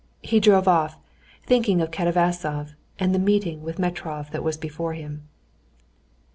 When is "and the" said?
2.97-3.19